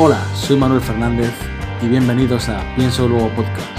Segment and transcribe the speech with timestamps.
[0.00, 1.32] Hola, soy Manuel Fernández
[1.82, 3.76] y bienvenidos a Pienso Luego Podcast,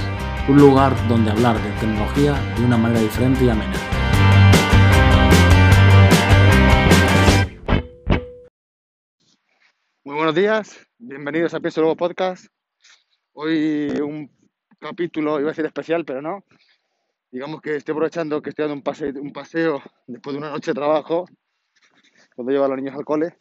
[0.49, 3.73] un lugar donde hablar de tecnología de una manera diferente y amena.
[10.03, 12.47] Muy buenos días, bienvenidos a Pienso Luego Podcast.
[13.31, 14.29] Hoy un
[14.77, 16.43] capítulo, iba a ser especial, pero no.
[17.31, 20.71] Digamos que estoy aprovechando que estoy dando un paseo, un paseo después de una noche
[20.71, 21.29] de trabajo,
[22.35, 23.37] cuando llevo a los niños al cole,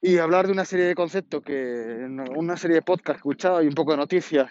[0.00, 2.06] y hablar de una serie de conceptos que,
[2.36, 4.50] una serie de podcasts que he escuchado y un poco de noticias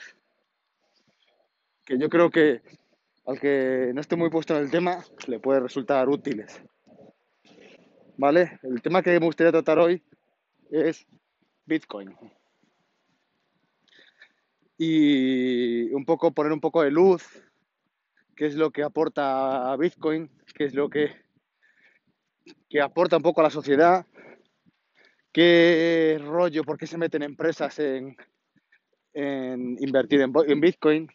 [1.86, 2.62] que yo creo que
[3.26, 6.62] al que no esté muy puesto en el tema le puede resultar útiles.
[8.18, 8.60] ¿Vale?
[8.64, 10.04] El tema que me gustaría tratar hoy
[10.70, 11.08] es
[11.66, 12.16] Bitcoin.
[14.78, 17.24] Y un poco poner un poco de luz,
[18.36, 21.16] qué es lo que aporta a Bitcoin, qué es lo que,
[22.70, 24.06] que aporta un poco a la sociedad
[25.38, 28.18] qué rollo, por qué se meten empresas en,
[29.14, 31.08] invertir en, Bitcoin.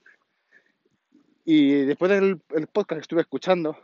[1.45, 3.77] Y después del podcast que estuve escuchando,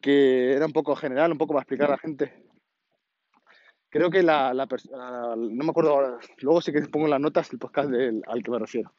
[0.00, 2.46] que era un poco general, un poco para explicar a la gente,
[3.90, 7.52] creo que la, la persona, no me acuerdo ahora, luego sí que pongo las notas
[7.52, 8.94] el podcast al que me refiero.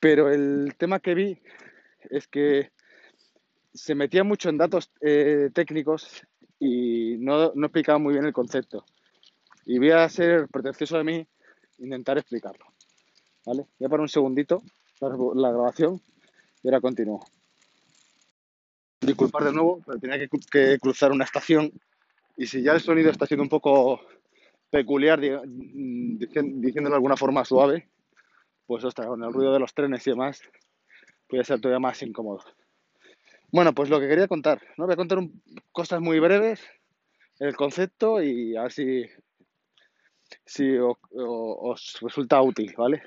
[0.00, 1.40] Pero el tema que vi
[2.10, 2.72] es que
[3.72, 6.26] se metía mucho en datos eh, técnicos
[6.58, 8.84] y no, explicaba muy bien el concepto.
[9.64, 11.26] Y voy a ser pretencioso de mí
[11.78, 12.66] intentar explicarlo.
[13.44, 13.66] ¿Vale?
[13.78, 14.62] Voy a parar un segundito
[15.00, 16.00] la, grabación
[16.62, 17.24] y ahora continúo.
[19.00, 21.70] Disculpar de nuevo, pero tenía que, cruzar una estación
[22.36, 24.00] y si ya el sonido está siendo un poco
[24.70, 27.88] peculiar, diciéndolo de alguna forma suave,
[28.66, 30.40] pues ostras, con el ruido de los trenes y demás,
[31.28, 32.42] puede ser todavía más incómodo.
[33.52, 34.86] Bueno, pues lo que quería contar, ¿no?
[34.86, 35.18] Voy a contar
[35.72, 36.60] cosas muy breves,
[37.38, 39.04] el concepto y a ver si,
[40.78, 43.02] os resulta útil, ¿vale?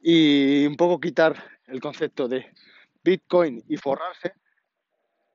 [0.00, 2.46] Y un poco quitar el concepto de
[3.02, 4.34] Bitcoin y forrarse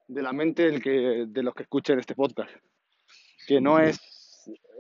[0.07, 2.51] de la mente del que, de los que escuchen este podcast.
[3.47, 4.00] Que no es.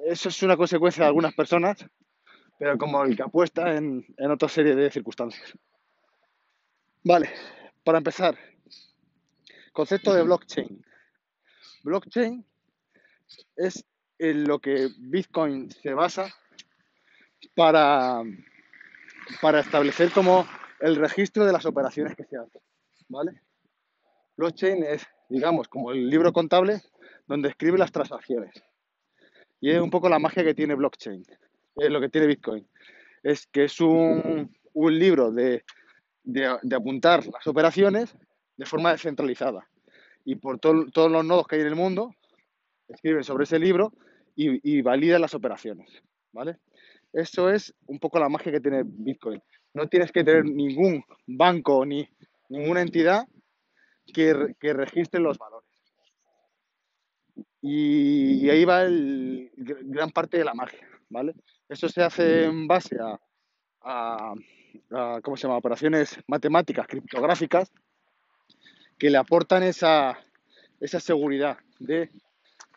[0.05, 1.85] Eso es una consecuencia de algunas personas,
[2.57, 5.53] pero como el que apuesta en, en otra serie de circunstancias.
[7.03, 7.29] Vale,
[7.83, 8.37] para empezar,
[9.71, 10.85] Concepto de blockchain.
[11.83, 12.45] Blockchain
[13.55, 13.85] es
[14.19, 16.29] en lo que Bitcoin se basa
[17.55, 18.21] para,
[19.41, 20.45] para establecer como
[20.79, 22.61] el registro de las operaciones que se hacen.
[23.07, 23.41] ¿Vale?
[24.35, 26.81] Blockchain es, digamos, como el libro contable
[27.27, 28.53] donde escribe las transacciones.
[29.61, 31.23] Y es un poco la magia que tiene blockchain,
[31.77, 32.67] es lo que tiene Bitcoin.
[33.23, 35.63] Es que es un, libro de,
[36.23, 38.17] de apuntar las operaciones
[38.57, 39.67] de forma descentralizada.
[40.23, 42.13] Y por todos los nodos que hay en el mundo,
[42.87, 43.93] escriben sobre ese libro
[44.35, 46.01] y, validan las operaciones.
[46.31, 46.57] ¿Vale?
[47.11, 49.41] Eso es un poco la magia que tiene Bitcoin.
[49.73, 52.07] No tienes que tener ningún banco ni
[52.49, 53.27] ninguna entidad
[54.13, 55.69] que, que registre los valores.
[57.61, 61.35] Y, ahí va el, gran parte de la magia, ¿vale?
[61.69, 63.19] Eso se hace en base a,
[63.81, 64.33] a,
[64.91, 65.57] a ¿cómo se llama?
[65.57, 67.71] Operaciones matemáticas criptográficas
[69.01, 70.15] que le aportan esa,
[70.79, 72.11] esa seguridad de,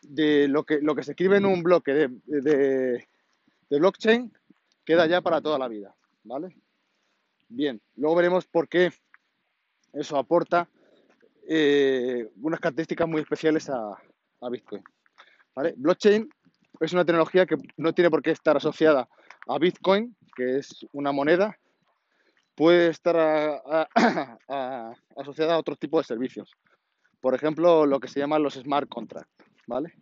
[0.01, 3.07] de, lo, que, lo que se escribe en un bloque de, de,
[3.69, 4.33] blockchain
[4.83, 6.57] queda ya para toda la vida, ¿vale?
[7.47, 8.91] Bien, luego veremos por qué
[9.93, 10.67] eso aporta
[11.47, 13.95] eh, unas características muy especiales a,
[14.49, 14.83] Bitcoin.
[15.75, 16.27] Blockchain
[16.79, 19.07] es una tecnología que no tiene por qué estar asociada
[19.47, 21.55] a Bitcoin, que es una moneda,
[22.55, 23.61] puede estar
[25.17, 26.51] asociada a otro tipo de servicios.
[27.19, 29.31] Por ejemplo, lo que se llaman los smart contracts,
[29.67, 29.93] ¿vale?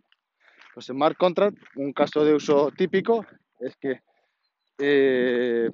[0.74, 3.26] Los smart contracts, un caso de uso típico
[3.60, 4.00] es que
[4.78, 5.70] eh,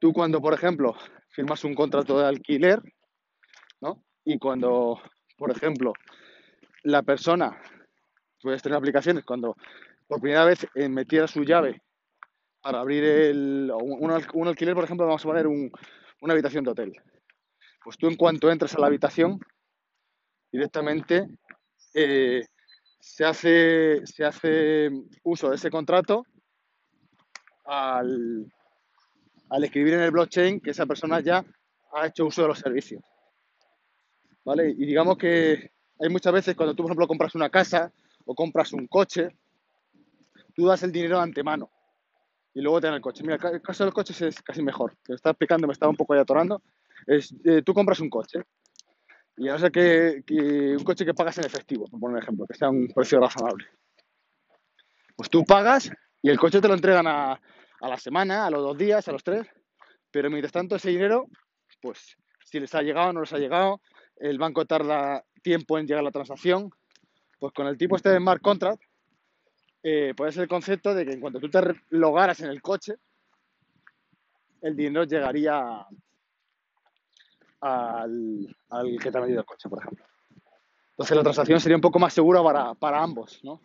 [0.00, 0.94] tú cuando, por ejemplo,
[1.30, 2.80] firmas un contrato de alquiler,
[3.80, 4.02] ¿no?
[4.24, 5.00] Y cuando,
[5.36, 5.92] por ejemplo,
[6.82, 7.60] la persona,
[8.42, 9.56] puedes tener aplicaciones, cuando
[10.06, 11.82] por primera vez eh, metiera su llave
[12.66, 13.32] para abrir
[13.80, 14.10] un,
[14.48, 16.92] alquiler, por ejemplo, vamos a poner una habitación de hotel.
[17.84, 19.38] Pues tú en cuanto entras a la habitación,
[20.50, 21.28] directamente
[21.94, 22.44] eh,
[22.98, 24.90] se, hace, se hace
[25.22, 26.26] uso de ese contrato
[27.66, 28.52] al,
[29.48, 31.44] al escribir en el blockchain que esa persona ya
[31.92, 33.00] ha hecho uso de los servicios.
[34.44, 34.70] ¿Vale?
[34.70, 35.70] Y digamos que
[36.00, 37.92] hay muchas veces cuando tú, por ejemplo, compras una casa
[38.24, 39.28] o compras un coche,
[40.52, 41.70] tú das el dinero de antemano
[42.56, 43.22] y luego te dan el coche.
[43.22, 44.96] Mira, el caso del coche es casi mejor.
[45.04, 46.62] Te estaba explicando, me estaba un poco ahí atorando.
[47.06, 48.40] Es, eh, tú compras un coche
[49.36, 52.46] y a no ser que, un coche que pagas en efectivo, por poner un ejemplo,
[52.46, 53.66] que sea un precio razonable.
[55.14, 55.90] Pues tú pagas
[56.22, 59.12] y el coche te lo entregan a, a la semana, a los dos días, a
[59.12, 59.46] los tres,
[60.10, 61.26] pero mientras tanto ese dinero,
[61.82, 63.82] pues si les ha llegado o no les ha llegado,
[64.16, 66.70] el banco tarda tiempo en llegar a la transacción,
[67.38, 68.82] pues con el tipo este de smart contract,
[69.88, 71.60] eh, puede ser el concepto de que en cuanto tú te
[71.90, 72.96] logaras en el coche,
[74.60, 75.86] el dinero llegaría
[77.60, 78.56] al,
[79.00, 80.04] que te ha vendido el coche, por ejemplo.
[80.90, 83.60] Entonces la transacción sería un poco más segura para, para ambos, ¿no?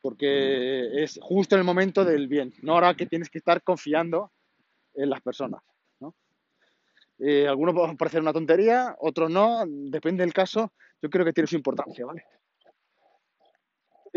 [0.00, 4.32] Porque es justo en el momento del bien, no ahora que tienes que estar confiando
[4.94, 5.62] en las personas,
[6.00, 6.14] ¿no?
[7.18, 10.72] Eh, algunos pueden parecer una tontería, otros no, depende del caso,
[11.02, 12.24] yo creo que tiene su importancia, ¿vale?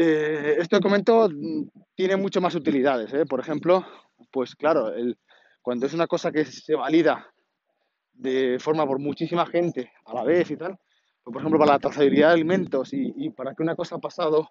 [0.04, 3.24] Eh, esto que comento mm, tiene mucho más utilidades, ¿eh?
[3.28, 3.86] Por ejemplo,
[4.32, 5.16] pues claro, el,
[5.62, 7.32] cuando es una cosa que se valida
[8.12, 10.76] de forma por muchísima gente a la vez y tal,
[11.24, 14.00] pues, por ejemplo, para la trazabilidad de alimentos y, y para que una cosa ha
[14.00, 14.50] pasado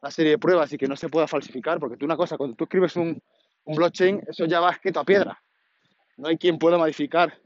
[0.00, 2.54] una serie de pruebas y que no se pueda falsificar, porque tú una cosa, cuando
[2.54, 3.20] tú escribes un,
[3.64, 5.42] un blockchain, eso ya va escrito a piedra.
[6.18, 7.36] No hay quien pueda modificar,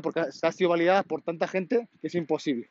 [0.00, 2.70] porque ha sido validada por tanta gente que es imposible.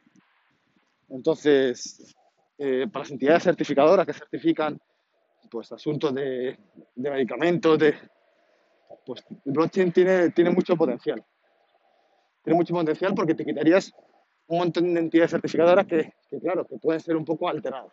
[1.10, 2.16] Entonces,
[2.58, 4.80] eh, para las entidades certificadoras que certifican
[5.50, 6.58] pues asuntos de,
[6.96, 7.96] de medicamentos, de,
[9.06, 11.24] pues el blockchain tiene, tiene mucho potencial.
[12.44, 13.94] Tiene mucho potencial porque te quitarías
[14.48, 17.92] un montón de entidades certificadoras que, que, claro, que pueden ser un poco alteradas.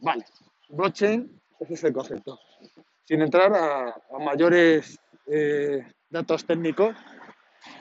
[0.00, 0.24] Vale,
[0.68, 2.38] blockchain, ese es el concepto.
[3.04, 6.94] Sin entrar a, mayores eh, datos técnicos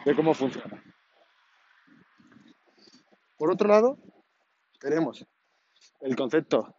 [0.06, 0.84] de cómo funciona.
[3.38, 3.98] Por otro lado,
[4.80, 5.26] tenemos
[6.02, 6.76] el concepto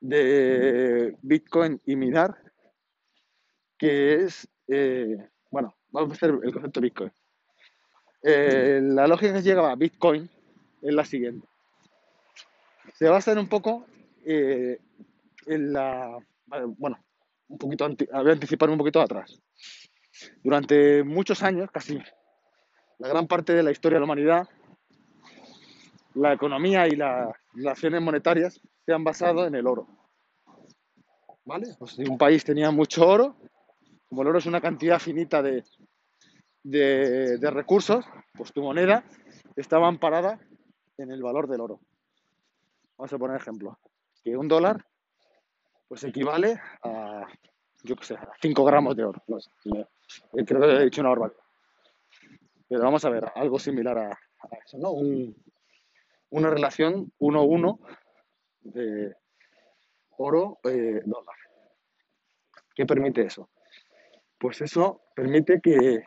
[0.00, 2.36] de Bitcoin y minar,
[3.78, 5.16] que es, eh,
[5.50, 7.12] bueno, vamos a hacer el concepto de Bitcoin.
[8.22, 10.30] Eh, la lógica que llega a Bitcoin
[10.82, 11.46] es la siguiente.
[12.94, 13.86] Se basa en un poco
[14.24, 14.78] eh,
[15.46, 16.18] en la,
[16.78, 17.04] bueno,
[17.48, 19.40] un poquito, anti, voy a anticiparme un poquito atrás.
[20.42, 21.98] Durante muchos años, casi
[22.98, 24.48] la gran parte de la historia de la humanidad,
[26.14, 29.86] la economía y las relaciones monetarias se han basado en el oro.
[31.44, 31.74] ¿Vale?
[31.78, 33.36] Pues si un país tenía mucho oro,
[34.08, 35.62] como el oro es una cantidad finita de,
[36.62, 39.04] de, recursos, pues tu moneda
[39.56, 40.40] estaba amparada
[40.96, 41.80] en el valor del oro.
[42.96, 43.78] Vamos a poner ejemplo.
[44.22, 44.84] Que un dólar
[45.88, 47.26] pues equivale a,
[47.82, 49.22] yo qué sé, a 5 gramos de oro.
[49.26, 51.40] Creo que he dicho una barbaridad.
[52.68, 54.18] Pero vamos a ver, algo similar a,
[54.64, 54.92] eso, ¿no?
[56.30, 57.78] Una relación 1-1
[58.60, 59.14] de
[60.16, 61.36] oro-dólar.
[62.74, 63.50] ¿Qué permite eso?
[64.38, 66.04] Pues eso permite que,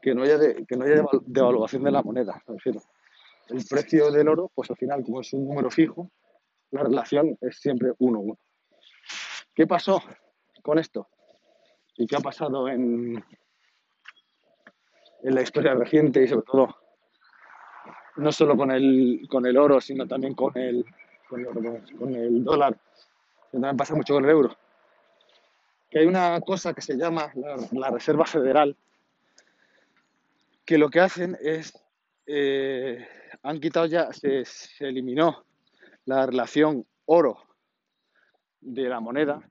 [0.00, 2.42] que no haya, que no haya devaluación de la moneda.
[3.48, 6.10] El precio del oro, pues al final, como es un número fijo,
[6.70, 8.36] la relación es siempre 1-1.
[9.54, 10.02] ¿Qué pasó
[10.62, 11.08] con esto?
[11.96, 13.22] ¿Y qué ha pasado en,
[15.22, 16.81] en la historia reciente y sobre todo
[18.16, 20.84] no solo con el, con el oro, sino también con el,
[21.28, 22.74] con el, dólar,
[23.50, 24.56] que también pasa mucho con el euro?
[25.90, 27.32] Que hay una cosa que se llama
[27.72, 28.76] la, Reserva Federal,
[30.64, 31.72] que lo que hacen es,
[32.26, 33.06] eh,
[33.42, 35.44] han quitado ya, se, se eliminó
[36.04, 37.38] la relación oro
[38.60, 39.42] de la moneda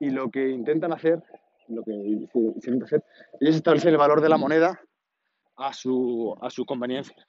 [0.00, 1.22] y lo que intentan hacer,
[1.68, 3.04] lo que intentan hacer,
[3.40, 4.80] ellos establecen el valor de la moneda
[5.56, 7.26] a su, a su conveniencia.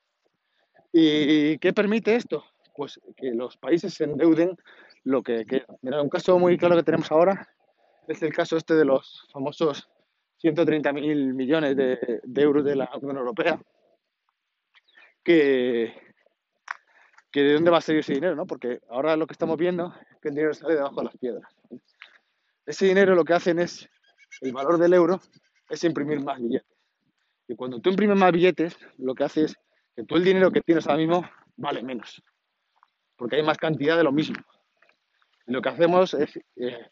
[0.92, 2.44] ¿Y qué permite esto?
[2.75, 4.58] Pues que los países se endeuden
[5.03, 5.65] lo que queda.
[5.82, 7.48] Mira, un caso muy claro que tenemos ahora
[8.08, 9.89] es el caso este de los famosos
[10.44, 13.62] 130.000 millones de, de, euros de la Unión Europea,
[15.24, 15.94] que,
[17.32, 18.46] que de dónde va a salir ese dinero, ¿no?
[18.46, 21.56] Porque ahora lo que estamos viendo es que el dinero sale debajo de las piedras.
[22.65, 23.89] Ese dinero lo que hacen es,
[24.42, 25.22] el valor del euro
[25.70, 26.73] es imprimir más billetes.
[27.53, 29.55] Y cuando tú imprimes más billetes, lo que hace es
[29.95, 31.24] que tú el dinero que tienes ahora mismo
[31.55, 32.24] vale menos,
[33.15, 34.38] porque hay más cantidad de lo mismo.
[35.45, 36.88] Y lo que hacemos es, eh,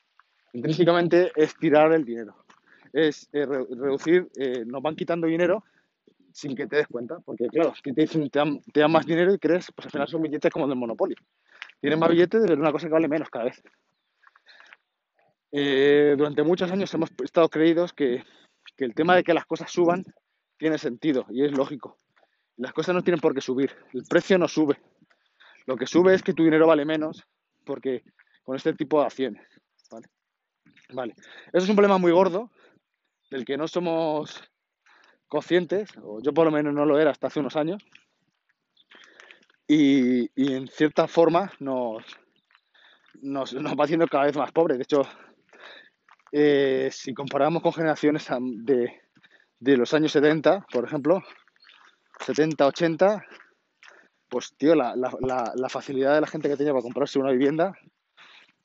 [0.53, 2.45] intrínsecamente, es tirar el dinero,
[2.93, 5.63] es eh, re reducir, eh, nos van quitando dinero
[6.31, 8.39] sin que te des cuenta, porque claro, si te dicen te
[8.81, 11.15] dan, más dinero y crees, pues al final son billetes como del Monopoly.
[11.79, 13.63] Tienes más billetes de una cosa que vale menos cada vez.
[15.51, 18.23] Durante muchos años hemos estado creídos que,
[18.77, 20.05] que, el tema de que las cosas suban
[20.61, 21.97] tiene sentido y es lógico.
[22.57, 24.79] Las cosas no tienen por qué subir, el precio no sube.
[25.65, 27.25] Lo que sube es que tu dinero vale menos
[27.65, 28.03] porque
[28.43, 29.43] con este tipo de acciones.
[29.89, 30.07] ¿vale?
[30.93, 31.15] Vale.
[31.51, 32.51] Eso es un problema muy gordo
[33.31, 34.39] del que no somos
[35.27, 37.83] conscientes, o yo por lo menos no lo era hasta hace unos años,
[39.67, 42.05] y, y en cierta forma nos,
[43.21, 44.77] nos, nos va haciendo cada vez más pobres.
[44.77, 45.01] De hecho,
[46.31, 48.27] eh, si comparamos con generaciones
[48.63, 49.00] de,
[49.61, 51.23] de los años 70, por ejemplo,
[52.19, 53.23] 70, 80,
[54.27, 54.95] pues tío, la,
[55.69, 57.77] facilidad de la gente que tenía para comprarse una vivienda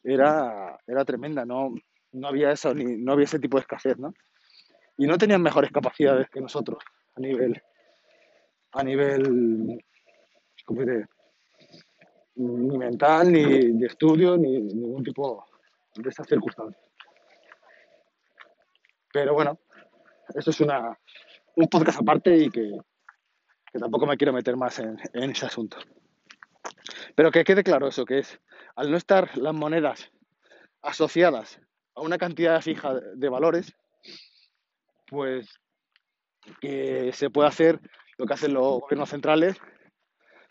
[0.03, 1.75] era, era tremenda, no,
[2.13, 4.15] no había eso, ni, no había ese tipo de escasez, ¿no?
[4.97, 6.83] Y no tenían mejores capacidades que nosotros
[7.15, 7.63] a nivel,
[8.73, 9.85] a nivel,
[10.65, 11.07] ¿cómo diré?
[12.37, 15.45] Ni mental, ni de estudio, ni ningún tipo
[15.95, 16.83] de esas circunstancias.
[19.13, 19.59] Pero bueno,
[20.37, 20.99] eso es una,
[21.57, 22.79] un podcast aparte y que,
[23.73, 25.79] que tampoco me quiero meter más en, en ese asunto.
[27.15, 28.39] Pero que quede claro eso, que es,
[28.75, 30.11] al no estar las monedas
[30.83, 31.61] asociadas
[31.95, 33.75] a una cantidad fija de valores,
[35.07, 35.59] pues
[36.61, 37.81] que se puede hacer
[38.19, 39.57] lo que hacen los gobiernos centrales,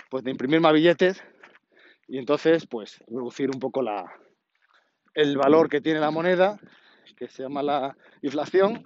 [0.10, 1.24] pues de imprimir más billetes
[2.08, 4.06] y entonces pues reducir un poco la,
[5.13, 6.60] el valor que tiene la moneda,
[7.18, 8.84] que se llama la inflación,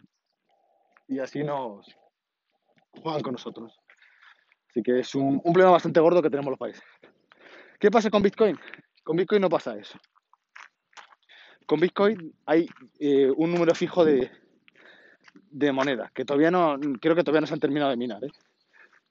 [1.10, 1.86] y así nos
[3.02, 3.78] juegan con nosotros.
[4.70, 6.84] Así que es un, problema bastante gordo que tenemos los países.
[7.80, 8.58] ¿Qué pasa con Bitcoin?
[9.04, 9.98] Con Bitcoin no pasa eso.
[11.66, 12.68] Con Bitcoin hay
[13.00, 14.32] eh, un número fijo de,
[15.34, 18.24] de monedas que todavía no, creo que todavía no se han terminado de minar.
[18.24, 18.32] ¿eh?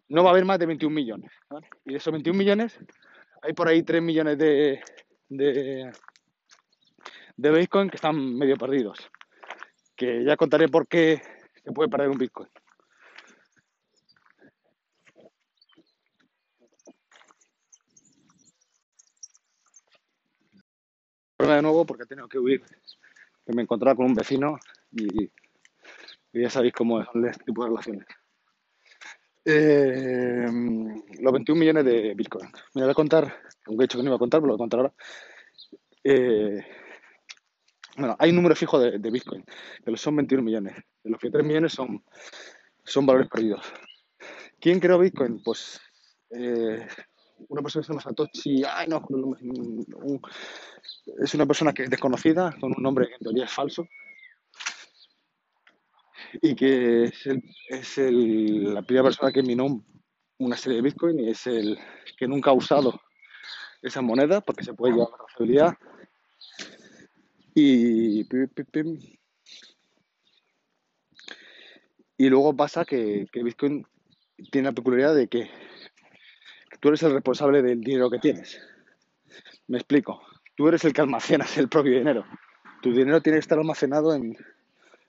[0.09, 1.33] No va a haber más de 21 millones.
[1.85, 2.79] Y de esos 21 millones,
[3.43, 4.81] hay por ahí 3 millones de,
[5.29, 5.91] de,
[7.37, 9.11] de Bitcoin que están medio perdidos.
[9.97, 11.21] Que ya contaré por qué
[11.69, 12.49] se puede perder un Bitcoin.
[21.39, 22.63] de nuevo porque he tenido que huir,
[23.47, 24.59] que me encontraba con un vecino
[24.91, 25.31] y,
[26.33, 28.07] ya sabéis cómo son este tipo de relaciones.
[29.45, 30.47] Eh,
[31.21, 32.51] los 21 millones de Bitcoin.
[32.75, 33.25] Me voy a contar,
[33.67, 34.95] aunque he dicho que no iba a contar, pero lo voy a contar ahora.
[36.05, 36.67] Eh,
[37.99, 39.45] bueno, hay un número fijo de, Bitcoin,
[39.85, 42.05] que son 21 millones, de los que 3 millones son,
[42.85, 43.65] son valores perdidos.
[44.61, 45.43] ¿Quién creó Bitcoin?
[45.43, 45.81] Pues
[46.31, 46.87] eh,
[47.49, 49.03] una persona que se llama Satoshi, ay no,
[51.23, 53.87] es una persona que es desconocida, con un nombre que en teoría es falso,
[56.41, 59.85] y que es, la primera persona que minó
[60.39, 61.79] una serie de Bitcoin y es el
[62.17, 63.01] que nunca ha usado
[63.83, 65.75] esa moneda porque se puede llevar la trazabilidad.
[67.61, 68.25] Y,
[72.17, 73.85] y luego pasa que, que Bitcoin
[74.53, 75.51] tiene la peculiaridad de que
[76.79, 78.61] tú eres el responsable del dinero que tienes.
[79.67, 80.23] Me explico.
[80.55, 82.25] Tú eres el que almacenas el propio dinero.
[82.81, 84.37] Tu dinero tiene que estar almacenado en,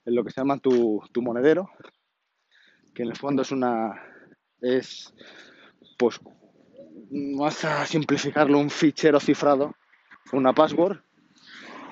[0.06, 1.70] lo que se llama tu, monedero,
[2.96, 3.94] que en el fondo es una.
[4.60, 5.14] es.
[6.00, 6.20] pues.
[7.38, 9.76] vas a simplificarlo, un fichero cifrado,
[10.34, 11.00] una password,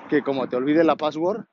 [0.08, 1.44] que como te olvides la password,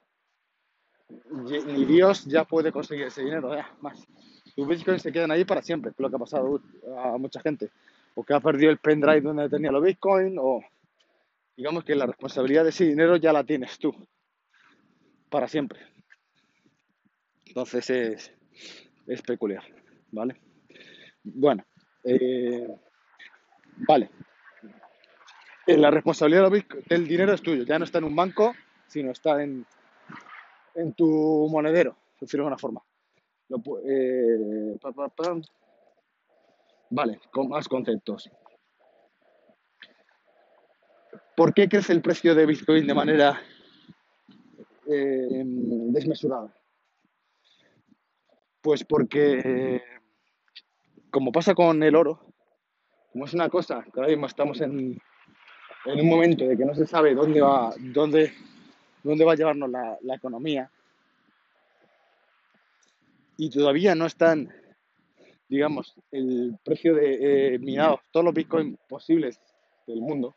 [1.67, 4.07] ni Dios ya puede conseguir ese dinero, más.
[4.55, 6.61] Tus bitcoins se quedan ahí para siempre, es lo que ha pasado
[6.97, 7.69] a mucha gente
[8.15, 10.61] o que ha perdido el pendrive donde tenía los bitcoins, o
[11.55, 13.93] digamos que la responsabilidad de ese dinero ya la tienes tú,
[15.29, 15.79] para siempre.
[17.45, 18.31] Entonces es,
[19.05, 19.63] es peculiar,
[20.11, 20.37] ¿vale?
[21.23, 21.65] Bueno,
[22.03, 22.67] eh,
[23.87, 24.09] vale.
[25.67, 26.51] Eh, la responsabilidad
[26.87, 28.53] del dinero es tuyo, ya no está en un banco,
[28.87, 29.65] sino está en,
[30.75, 32.83] en tu monedero, por decirlo de alguna forma.
[33.87, 34.77] eh,
[36.89, 38.29] Vale, con más conceptos.
[41.35, 43.41] ¿Por qué crece el precio de Bitcoin de manera
[44.87, 45.43] eh,
[45.89, 46.53] desmesurada?
[48.61, 49.81] Pues porque,
[51.09, 52.21] como pasa con el oro,
[53.11, 54.97] como es una cosa que ahora mismo estamos en,
[55.85, 58.33] un momento de que no se sabe dónde va, dónde,
[59.03, 60.69] dónde va a llevarnos la, la economía,
[63.37, 64.51] y todavía no están
[65.47, 67.59] digamos, el precio de eh,
[68.11, 69.39] todos los bitcoins posibles
[69.85, 70.35] del mundo,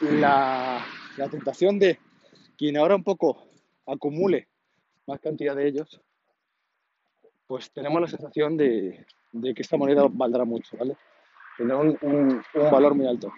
[0.00, 0.84] la,
[1.16, 1.98] la, tentación de
[2.56, 3.48] quien ahora un poco
[3.86, 4.48] acumule
[5.06, 6.00] más cantidad de ellos,
[7.46, 10.96] pues tenemos la sensación de, que esta moneda valdrá mucho, ¿vale?
[11.60, 13.34] Tendrá un, un, valor muy alto.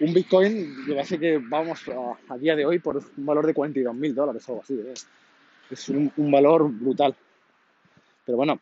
[0.00, 1.84] Un Bitcoin, yo sé que vamos
[2.30, 4.72] a, día de hoy por un valor de 42 mil dólares o algo así.
[4.72, 4.94] ¿eh?
[5.70, 7.14] Es un, un valor brutal.
[8.24, 8.58] Pero bueno,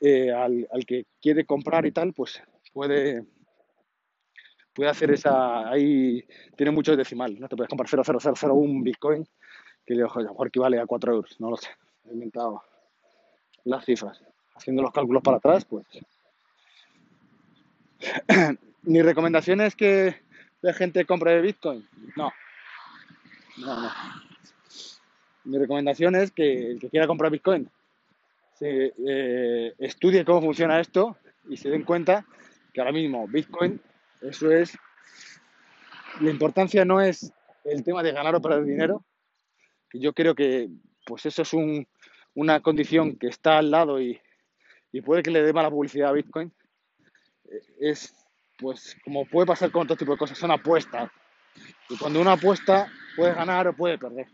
[0.00, 2.40] eh, al, que quiere comprar y tal, pues
[2.72, 3.24] puede,
[4.72, 5.68] puede hacer esa.
[5.68, 7.48] Ahí tiene mucho decimal, ¿no?
[7.48, 9.26] Te puedes comprar 0,0001 Bitcoin,
[9.84, 11.70] que a lo mejor equivale a 4 euros, no lo sé.
[12.08, 12.62] He inventado
[13.64, 14.22] las cifras.
[14.54, 15.84] Haciendo los cálculos para atrás, pues.
[18.82, 20.16] Mi recomendación es que
[20.62, 21.86] de gente compra de Bitcoin?
[22.16, 22.32] No.
[23.58, 23.90] No, no.
[25.44, 27.70] Mi recomendación es que el que quiera comprar Bitcoin
[28.54, 31.16] se eh, estudie cómo funciona esto
[31.48, 32.26] y se den cuenta
[32.72, 33.80] que ahora mismo Bitcoin,
[34.20, 34.76] eso es,
[36.20, 37.32] la importancia no es
[37.64, 39.04] el tema de ganar o perder dinero,
[39.92, 40.68] yo creo que
[41.06, 41.86] pues eso es un,
[42.34, 44.20] una condición que está al lado y,
[44.92, 46.52] y puede que le dé mala publicidad a Bitcoin,
[47.80, 48.14] es
[48.58, 51.10] pues como puede pasar con otro tipo de cosas, son apuestas.
[51.88, 54.26] Y cuando uno apuesta puede ganar o puede perder.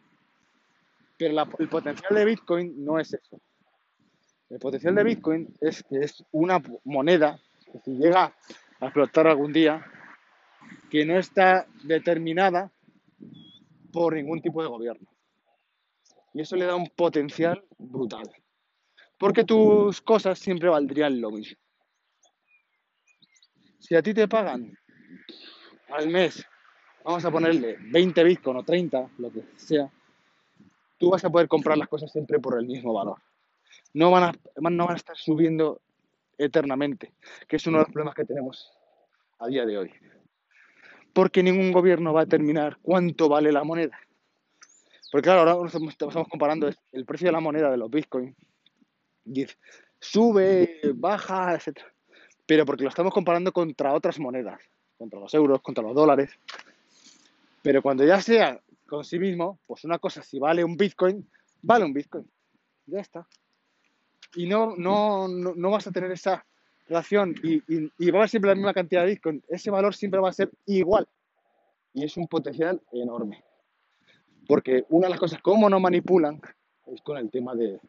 [1.16, 3.40] Pero el potencial de Bitcoin no es eso.
[4.50, 7.38] El potencial de Bitcoin es que es una moneda
[7.73, 8.35] que si llega
[8.80, 9.85] a explotar algún día,
[10.90, 12.73] que no está determinada
[13.92, 15.09] por ningún tipo de gobierno.
[16.33, 18.28] Y eso le da un potencial brutal.
[19.18, 21.63] Porque tus cosas siempre valdrían lo mismo.
[23.87, 24.79] Si a ti te pagan
[25.91, 26.43] al mes,
[27.05, 29.93] vamos a ponerle 20 Bitcoin o 30, lo que sea,
[30.97, 33.19] tú vas a poder comprar las cosas siempre por el mismo valor.
[33.93, 35.83] No van a, no van a estar subiendo
[36.38, 37.12] eternamente,
[37.47, 38.73] que es uno de los problemas que tenemos
[39.38, 39.93] a día de hoy.
[41.12, 43.99] Porque ningún gobierno va a determinar cuánto vale la moneda.
[45.12, 45.95] Porque claro, ahora estamos
[46.31, 48.35] comparando el precio de la moneda de los bitcoins.
[50.00, 51.94] Sube, baja, etc.
[52.47, 54.61] Pero porque lo estamos comparando contra otras monedas,
[54.99, 56.39] contra los euros, contra los dólares.
[57.63, 61.27] Pero cuando ya sea con sí mismo, pues una cosa, si vale un bitcoin,
[61.63, 62.31] vale un bitcoin.
[62.87, 63.27] Ya está.
[64.35, 66.45] Y no, no, no, vas a tener esa
[66.87, 69.43] relación y, y, va a ser siempre la misma cantidad de bitcoin.
[69.49, 71.09] Ese valor siempre va a ser igual.
[71.95, 73.43] Y es un potencial enorme.
[74.47, 76.41] Porque una de las cosas, como no manipulan,
[76.87, 77.81] es con el tema de,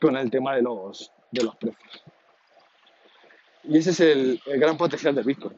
[0.00, 2.04] con el tema de los, de los precios.
[3.68, 5.54] Y ese es el, gran potencial del Bitcoin.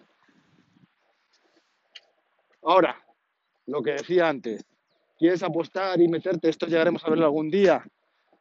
[2.62, 2.96] Ahora,
[3.66, 4.64] lo que decía antes,
[5.16, 6.49] ¿quieres apostar y meterte?
[6.49, 7.85] Esto llegaremos a verlo algún día.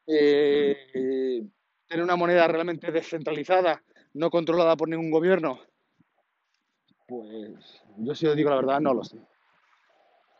[0.07, 1.45] Eh,
[1.87, 3.83] tener una moneda realmente descentralizada,
[4.15, 5.59] no controlada por ningún gobierno.
[7.07, 9.17] Pues yo si os digo la verdad, no lo sé.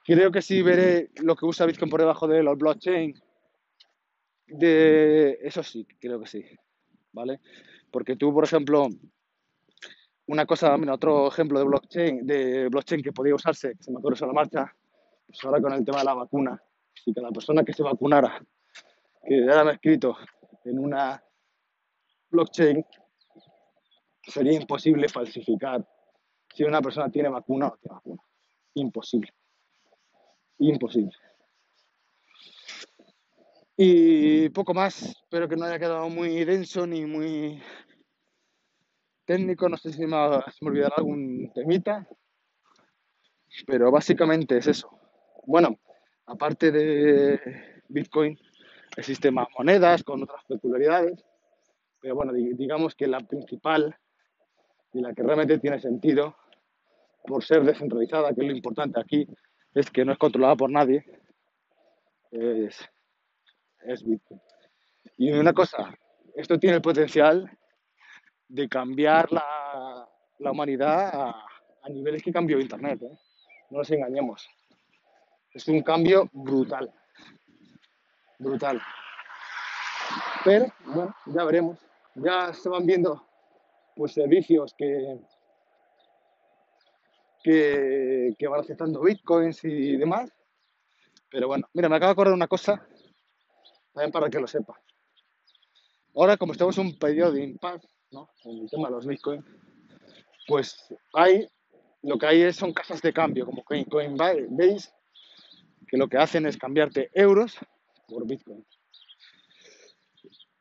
[0.05, 3.13] Creo que sí veré lo que usa Bitcoin por debajo de los blockchain.
[4.47, 6.43] De eso sí, creo que sí.
[7.11, 7.39] ¿Vale?
[7.91, 8.87] Porque tú, por ejemplo,
[10.29, 14.15] una cosa, otro ejemplo de blockchain, de blockchain que podía usarse, que se me ocurre
[14.15, 14.75] sobre la marcha,
[15.25, 16.61] pues ahora con el tema de la vacuna.
[16.93, 18.41] Si cada persona que se vacunara,
[19.25, 20.17] que me escrito
[20.65, 21.21] en una
[22.29, 22.85] blockchain,
[24.23, 25.87] sería imposible falsificar
[26.53, 28.21] si una persona tiene vacuna o no tiene vacuna.
[28.75, 29.33] Imposible
[30.59, 31.11] imposible.
[33.77, 37.61] Y poco más, espero que no haya quedado muy denso ni muy
[39.29, 40.17] técnico, no sé si me,
[40.51, 42.07] se me olvidará algún temita,
[43.67, 44.89] pero básicamente es eso.
[45.45, 45.77] Bueno,
[46.25, 47.39] aparte de
[47.89, 48.39] Bitcoin,
[48.97, 51.23] existen más monedas con otras peculiaridades,
[52.01, 53.95] pero bueno, digamos que la principal
[54.93, 56.35] y la que realmente tiene sentido
[57.27, 59.27] por ser descentralizada, que es lo importante aquí,
[59.75, 61.05] es que no es controlada por nadie,
[62.31, 62.79] es,
[63.81, 64.41] es Bitcoin.
[65.17, 65.93] Y una cosa,
[66.33, 67.58] esto tiene el potencial
[68.49, 70.09] de cambiar la,
[70.39, 71.45] la humanidad a,
[71.89, 73.01] niveles que cambió Internet.
[73.03, 73.17] ¿eh?
[73.69, 74.49] No nos engañemos.
[75.53, 76.93] Es un cambio brutal.
[78.37, 78.81] Brutal.
[80.43, 81.79] Pero, bueno, ya veremos.
[82.15, 83.25] Ya se van viendo
[83.95, 85.19] pues servicios que,
[87.43, 90.31] que, van aceptando bitcoins y demás.
[91.29, 92.87] Pero bueno, mira, me acabo de acordar una cosa,
[93.93, 94.79] también para que lo sepa.
[96.15, 98.29] Ahora, como estamos en un periodo de impasse, ¿no?
[98.43, 99.45] En el tema de los bitcoins,
[100.47, 101.47] pues hay,
[102.01, 104.91] lo que hay son casas de cambio, como Coinbase,
[105.87, 107.57] que lo que hacen es cambiarte euros
[108.07, 108.65] por bitcoin.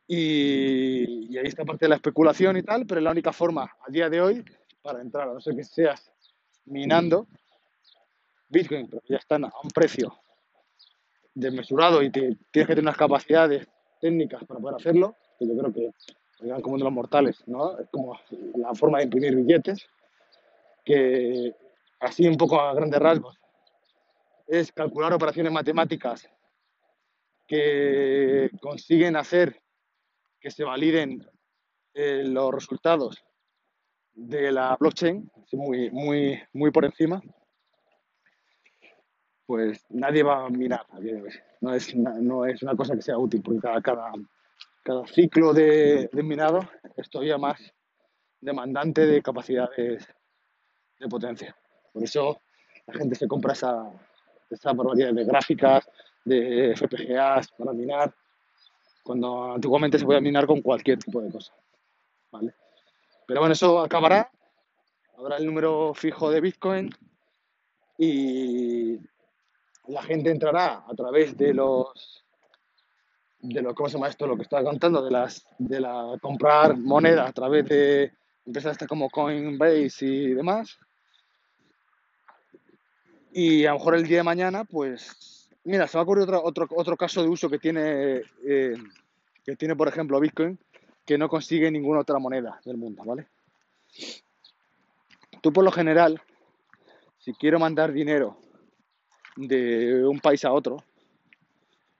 [0.07, 3.63] Y, y, ahí está parte de la especulación y tal, pero es la única forma
[3.63, 4.43] a día de hoy
[4.81, 6.11] para entrar, a no ser que seas
[6.65, 7.27] minando
[8.49, 10.13] Bitcoin, pero ya están a un precio
[11.33, 13.67] desmesurado y tienes que tener unas capacidades
[14.01, 15.91] técnicas para poder hacerlo, que yo creo que
[16.39, 17.77] como como de los mortales, ¿no?
[17.79, 18.17] Es como
[18.55, 19.87] la forma de imprimir billetes,
[20.83, 21.53] que
[21.99, 23.39] así un poco a grandes rasgos
[24.47, 26.27] es calcular operaciones matemáticas
[27.47, 29.61] que consiguen hacer
[30.39, 31.27] que se validen
[31.93, 33.23] eh, los resultados
[34.13, 37.21] de la blockchain, muy, muy, muy por encima,
[39.45, 40.85] pues nadie va a mirar
[41.61, 44.11] No es, no es una cosa que sea útil, porque cada, cada,
[44.83, 46.59] cada ciclo de, minado
[46.95, 47.59] es todavía más
[48.41, 50.07] demandante de capacidades
[50.99, 51.55] de potencia.
[51.93, 52.41] Por eso
[52.87, 53.91] la gente se compra esa,
[54.49, 55.89] esa barbaridad de gráficas,
[56.25, 58.13] de FPGAs para minar,
[59.03, 61.53] cuando antiguamente se podía minar con cualquier tipo de cosa.
[62.31, 62.53] ¿vale?
[63.25, 64.31] Pero bueno, eso acabará,
[65.17, 66.89] habrá el número fijo de Bitcoin
[67.97, 68.97] y
[69.87, 72.23] la gente entrará a través de los
[73.41, 74.27] de lo, ¿cómo se llama esto?
[74.27, 78.11] Lo que estaba contando, de las de la comprar moneda a través de
[78.45, 80.77] empresas como Coinbase y demás.
[83.31, 86.43] Y a lo mejor el día de mañana, pues, mira, se me ha ocurrido otro,
[86.43, 88.73] otro, otro caso de uso que tiene, eh,
[89.45, 90.59] que tiene, por ejemplo, Bitcoin,
[91.05, 93.27] que no consigue ninguna otra moneda del mundo, ¿vale?
[95.41, 96.21] Tú por lo general,
[97.19, 98.37] si quiero mandar dinero
[99.35, 100.83] de un país a otro,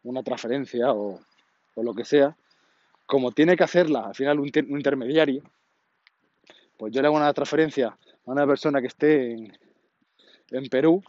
[0.04, 1.20] una transferencia o,
[1.80, 2.36] o lo que sea,
[3.06, 5.44] como tiene que hacerla al final un, intermediario,
[6.78, 9.58] pues yo le hago una transferencia a una persona que esté en,
[10.52, 11.02] en Perú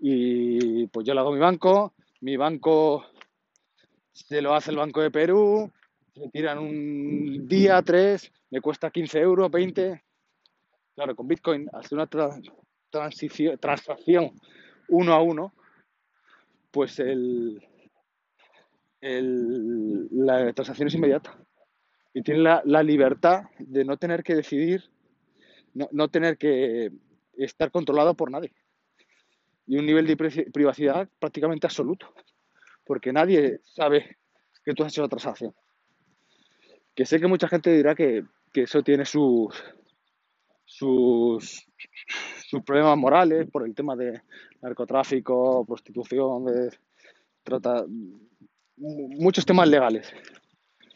[0.00, 3.04] y pues yo le hago mi banco, mi banco
[4.12, 5.70] se lo hace el Banco de Perú,
[6.14, 10.02] se tiran un día, tres, me cuesta 15 euros, 20.
[10.94, 12.30] Claro, con Bitcoin, hacer una tra
[12.90, 14.32] transición, transacción
[14.88, 15.52] uno a uno,
[16.70, 17.62] pues el,
[19.00, 21.36] el, la transacción es inmediata.
[22.14, 24.84] Y tiene la, libertad de no tener que decidir,
[25.74, 26.90] no, no, tener que
[27.36, 28.52] estar controlado por nadie.
[29.66, 30.16] Y un nivel de
[30.52, 32.12] privacidad prácticamente absoluto.
[32.84, 34.16] Porque nadie sabe
[34.64, 35.54] que tú has hecho la transacción.
[36.94, 39.54] Que sé que mucha gente dirá que, que eso tiene sus,
[40.64, 41.66] sus,
[42.48, 44.22] sus problemas morales por el tema de
[44.62, 46.70] narcotráfico, prostitución, de,
[47.44, 47.84] trata
[48.78, 50.12] muchos temas legales.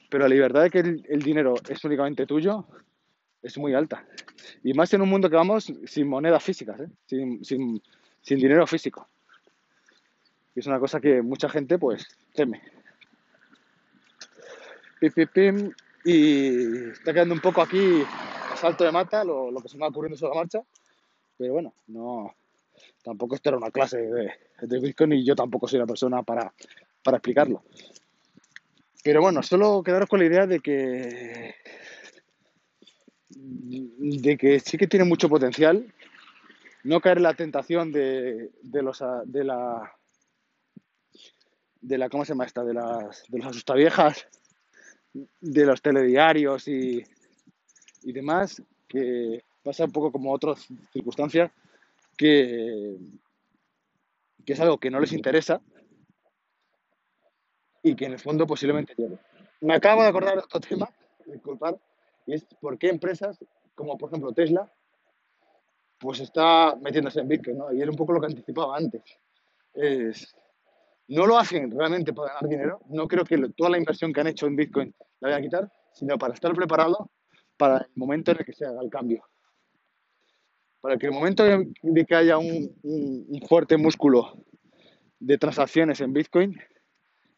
[0.09, 2.67] Pero la libertad de que el, dinero es únicamente tuyo
[3.43, 4.07] es muy alta.
[4.63, 6.89] Y más en un mundo que vamos sin monedas físicas, ¿eh?
[7.07, 7.81] sin, sin,
[8.23, 9.09] dinero físico.
[10.55, 12.63] Y es una cosa que mucha gente pues teme.
[15.01, 15.73] Pim, pim.
[16.05, 18.03] Y está quedando un poco aquí
[18.57, 20.61] salto de mata lo, que se me va ocurriendo sobre la marcha.
[21.39, 22.35] Pero bueno, no,
[23.03, 26.53] tampoco esto era una clase de Bitcoin y yo tampoco soy la persona para,
[27.03, 27.63] para explicarlo.
[29.03, 31.55] Pero bueno, solo quedaros con la idea de que
[33.35, 35.93] de que sí que tiene mucho potencial,
[36.85, 39.93] no caer en la tentación de, los de la
[41.81, 42.63] de la ¿cómo se llama esta?
[42.63, 44.29] de las de los asustaviejas,
[45.13, 47.03] de los telediarios y,
[48.03, 51.51] y demás, que pasa un poco como otras circunstancias
[52.17, 52.97] que,
[54.45, 55.61] que es algo que no les interesa
[57.83, 59.19] y que en el fondo posiblemente llegue.
[59.61, 60.89] Me acabo de acordar otro tema,
[61.27, 61.77] disculpad,
[62.27, 63.39] y es por qué empresas
[63.75, 64.71] como por ejemplo Tesla
[65.99, 67.73] pues está metiéndose en Bitcoin, ¿no?
[67.73, 69.03] Y era un poco lo que anticipaba antes.
[69.73, 70.35] Es,
[71.07, 74.27] no lo hacen realmente para ganar dinero, no creo que toda la inversión que han
[74.27, 77.09] hecho en Bitcoin la vayan a quitar, sino para estar preparado
[77.57, 79.23] para el momento en el que se haga el cambio.
[80.81, 84.45] Para que el momento de que haya un fuerte músculo
[85.21, 86.59] de transacciones en Bitcoin,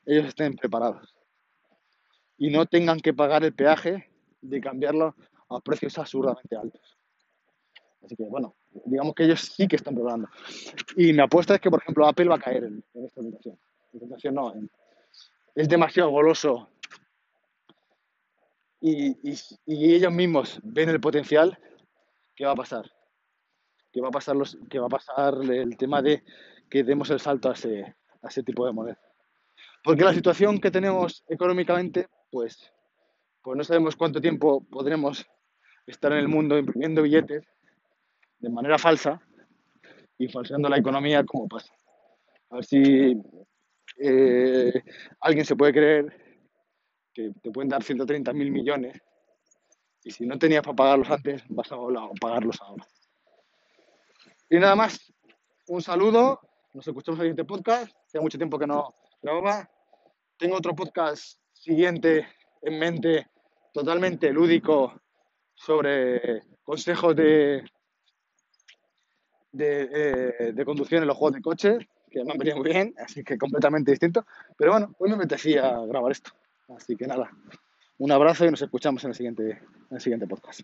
[0.07, 1.14] ellos estén preparados
[2.37, 5.14] y no tengan que pagar el peaje de cambiarlo
[5.49, 6.99] a precios absurdamente altos.
[8.03, 10.29] Así que bueno, digamos que ellos sí que están preparando.
[10.97, 13.59] Y mi apuesta es que, por ejemplo, Apple va a caer en, en esta tentación.
[13.93, 14.53] En tentación no,
[15.55, 16.69] es demasiado goloso
[18.87, 19.17] y,
[19.67, 21.59] ellos mismos ven el potencial,
[22.37, 22.90] ¿qué va a pasar?
[23.90, 26.23] ¿Qué va a pasar, los, qué va a pasar el tema de
[26.69, 29.01] que demos el salto a ese, a ese tipo de moneda?
[29.85, 32.73] Porque la situación que tenemos económicamente, pues,
[33.42, 35.27] pues no sabemos cuánto tiempo podremos
[35.87, 37.44] estar en el mundo imprimiendo billetes
[38.38, 39.20] de manera falsa
[40.16, 41.70] y falseando la economía como pasa.
[42.49, 43.23] A ver si
[43.99, 44.73] eh,
[45.20, 46.40] alguien se puede creer
[47.12, 48.99] que te pueden dar 130 mil millones
[50.03, 51.77] y si no tenías para pagarlos antes, vas a
[52.18, 52.87] pagarlos ahora.
[54.49, 55.12] Y nada más,
[55.68, 56.40] un saludo,
[56.73, 59.74] nos escuchamos en el siguiente podcast, hace mucho tiempo que no grababa.
[60.37, 62.27] Tengo otro podcast siguiente
[62.62, 63.29] en mente,
[63.73, 65.01] totalmente lúdico,
[65.55, 67.64] sobre consejos de,
[69.57, 73.23] eh, de conducción en los juegos de coche, que me han venido muy bien, así
[73.23, 74.27] que completamente distinto.
[74.57, 76.33] Pero bueno, hoy me apetecía grabar esto.
[76.77, 77.31] Así que nada,
[77.99, 80.62] un abrazo y nos escuchamos en el siguiente, en el siguiente podcast.